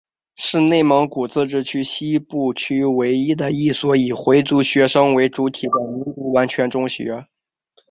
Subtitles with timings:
[0.35, 7.27] 是内蒙古自治区西部区唯一的一所以回族学生为主体的民族完全中学。